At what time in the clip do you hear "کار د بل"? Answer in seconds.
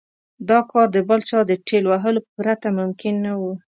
0.71-1.19